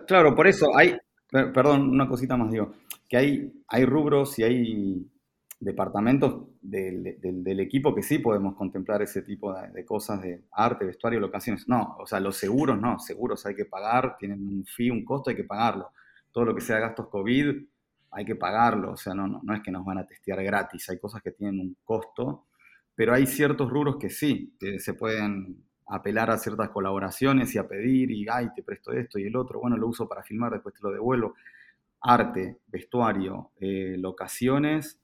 [0.07, 0.97] Claro, por eso hay.
[1.29, 2.73] Perdón, una cosita más, digo
[3.07, 5.07] que hay, hay rubros y hay
[5.59, 11.67] departamentos del, equipo que sí podemos contemplar ese tipo de, cosas de arte, vestuario, locaciones.
[11.67, 15.29] No, o sea, los seguros no, seguros hay que pagar, tienen un fee, un costo,
[15.29, 15.91] hay que pagarlo.
[16.31, 17.55] Todo lo que sea gastos COVID
[18.11, 20.89] hay que pagarlo, o sea, no, no, no es que nos van a testear gratis,
[20.89, 22.45] hay cosas que tienen un costo,
[22.95, 27.67] pero hay ciertos rubros que sí, que se pueden apelar a ciertas colaboraciones y a
[27.67, 30.73] pedir y, ay, te presto esto y el otro, bueno, lo uso para filmar, después
[30.73, 31.35] te lo devuelvo
[32.01, 34.99] arte, vestuario, eh, locaciones,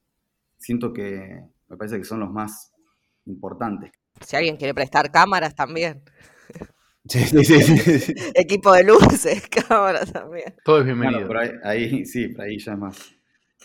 [0.58, 2.74] siento que me parece que son los más
[3.26, 3.91] importantes.
[4.22, 6.04] Si alguien quiere prestar cámaras también.
[7.06, 10.56] Sí, sí, sí, Equipo de luces, cámaras también.
[10.64, 11.28] Todo es bienvenido.
[11.28, 13.12] Bueno, ahí, sí, por ahí ya es más.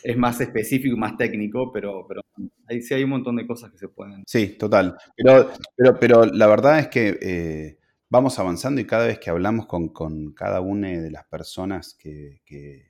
[0.02, 2.22] es más específico y más técnico, pero, pero
[2.68, 4.24] ahí sí hay un montón de cosas que se pueden.
[4.26, 4.96] Sí, total.
[5.16, 7.78] Pero, pero, pero la verdad es que eh,
[8.10, 12.87] vamos avanzando y cada vez que hablamos con, cada una de las personas que, que,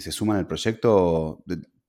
[0.00, 1.42] se suman al proyecto,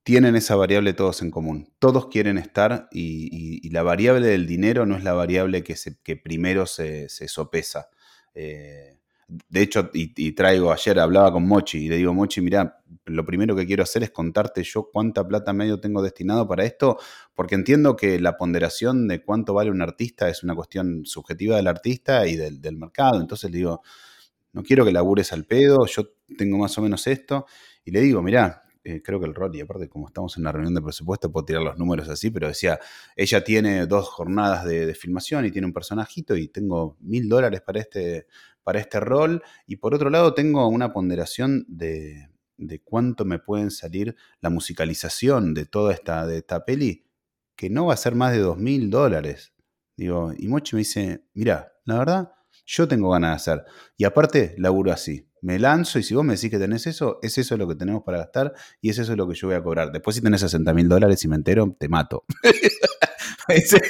[0.04, 1.72] tienen esa variable todos en común.
[1.78, 6.16] Todos quieren estar y, la variable del dinero no es la variable que, se, que
[6.16, 7.88] primero se, sopesa.
[8.34, 13.24] Eh, de hecho, y, traigo, ayer hablaba con Mochi y le digo, Mochi, mira, lo
[13.24, 16.98] primero que quiero hacer es contarte yo cuánta plata medio tengo destinado para esto,
[17.34, 21.66] porque entiendo que la ponderación de cuánto vale un artista es una cuestión subjetiva del
[21.66, 23.20] artista y del, mercado.
[23.20, 23.82] Entonces le digo,
[24.52, 27.46] no quiero que labures al pedo, yo tengo más o menos esto.
[27.84, 30.52] Y le digo, mira, eh, creo que el rol, y aparte como estamos en la
[30.52, 32.78] reunión de presupuesto, puedo tirar los números así, pero decía,
[33.16, 37.62] ella tiene dos jornadas de, de filmación y tiene un personajito y tengo mil dólares
[37.62, 38.26] para este,
[38.64, 39.42] para este rol.
[39.66, 42.30] Y por otro lado, tengo una ponderación de,
[42.82, 47.06] cuánto me pueden salir la musicalización de toda esta, de esta peli,
[47.54, 49.52] que no va a ser más de dos mil dólares.
[49.96, 52.32] Digo, y Mochi me dice, mira, la verdad,
[52.66, 53.64] yo tengo ganas de hacer.
[53.96, 55.28] Y aparte, laburo así.
[55.44, 58.02] Me lanzo y si vos me decís que tenés eso, es eso lo que tenemos
[58.02, 59.92] para gastar y es eso lo que yo voy a cobrar.
[59.92, 62.24] Después si tenés 60 mil dólares y me entero, te mato.
[63.46, 63.82] te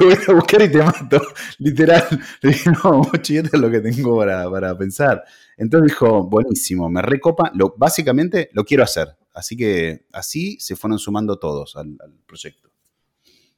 [0.00, 1.20] voy a buscar y te mato.
[1.58, 2.02] Literal.
[2.40, 5.22] Le dije, no, Mochi, es lo que tengo para, pensar.
[5.58, 7.50] Entonces dijo, buenísimo, me recopa.
[7.52, 9.18] Lo, básicamente lo quiero hacer.
[9.34, 12.70] Así que así se fueron sumando todos al, proyecto.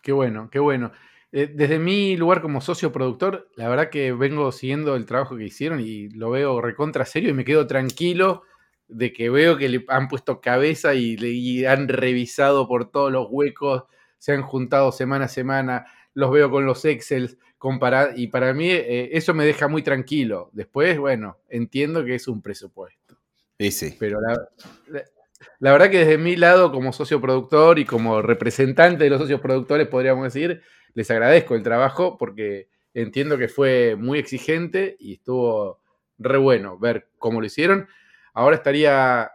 [0.02, 0.90] Qué bueno, qué bueno.
[1.32, 5.44] Eh, desde mi lugar como socio productor, la verdad que vengo siguiendo el trabajo que
[5.44, 8.42] hicieron y lo veo recontra serio y me quedo tranquilo
[8.88, 13.26] de que veo que le han puesto cabeza y, y han revisado por todos los
[13.30, 13.84] huecos
[14.18, 18.70] se han juntado semana a semana, los veo con los Excel, comparar, y para mí
[18.70, 20.50] eh, eso me deja muy tranquilo.
[20.52, 23.16] Después, bueno, entiendo que es un presupuesto.
[23.58, 23.96] Sí, sí.
[23.98, 29.20] Pero la, verdad que desde mi lado, como socio productor y como representante de los
[29.20, 30.62] socios productores, podríamos decir,
[30.94, 35.80] les agradezco el trabajo porque entiendo que fue muy exigente y estuvo
[36.18, 37.88] re bueno ver cómo lo hicieron.
[38.34, 39.30] Ahora estaría,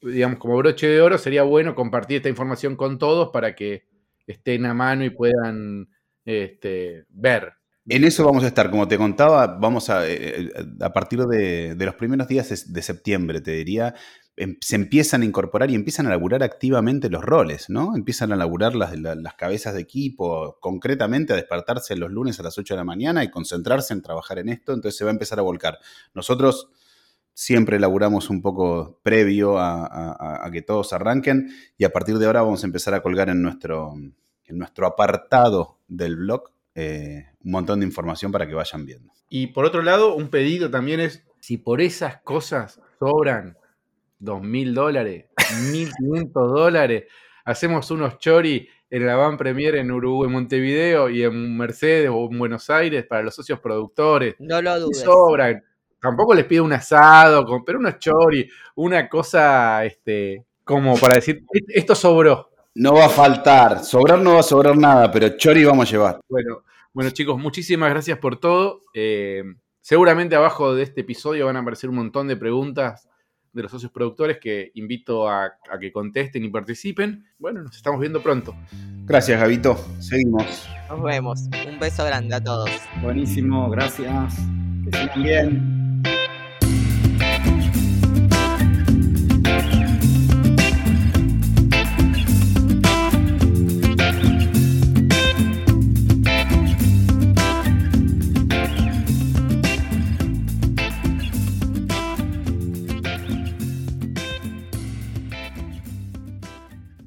[0.00, 3.84] digamos, como broche de oro, sería bueno compartir esta información con todos para que
[4.26, 5.88] estén a mano y puedan
[6.24, 7.52] este, ver.
[7.88, 11.74] En eso vamos a estar, como te contaba, vamos a, eh, eh, a partir de,
[11.76, 13.94] los primeros días de septiembre, te diría,
[14.60, 17.94] se empiezan a incorporar y empiezan a laburar activamente los roles, ¿no?
[17.94, 22.56] Empiezan a laburar las, las cabezas de equipo, concretamente a despertarse los lunes a las
[22.56, 25.38] 8 de la mañana y concentrarse en trabajar en esto, entonces se va a empezar
[25.38, 25.78] a volcar.
[26.14, 26.70] Nosotros
[27.34, 32.62] siempre elaboramos un poco previo a, que todos arranquen y a partir de ahora vamos
[32.62, 37.86] a empezar a colgar en nuestro, en nuestro apartado del blog eh, un montón de
[37.86, 39.12] información para que vayan viendo.
[39.28, 43.58] Y por otro lado, un pedido también es, si por esas cosas sobran
[44.22, 45.26] dos mil dólares,
[45.70, 47.04] mil quinientos dólares,
[47.44, 52.28] hacemos unos chori en la Van Premier en Uruguay, en Montevideo y en Mercedes o
[52.30, 54.36] en Buenos Aires para los socios productores.
[54.38, 55.00] No lo dudes.
[55.00, 55.62] sobran
[56.02, 61.94] tampoco les pido un asado, pero unos chori, una cosa este, como para decir, esto
[61.94, 62.50] sobró.
[62.74, 66.20] No va a faltar, sobrar no va a sobrar nada, pero chori vamos a llevar.
[66.28, 68.80] Bueno, bueno chicos, muchísimas gracias por todo.
[68.94, 69.44] Eh,
[69.80, 73.08] seguramente abajo de este episodio van a aparecer un montón de preguntas
[73.52, 77.24] de los socios productores que invito a, a, que contesten y participen.
[77.38, 78.54] Bueno, nos estamos viendo pronto.
[79.04, 79.76] Gracias, Gabito.
[80.00, 80.68] Seguimos.
[80.88, 81.48] Nos vemos.
[81.68, 82.70] Un beso grande a todos.
[83.02, 84.36] Buenísimo, gracias.
[84.84, 85.71] Que sigan bien.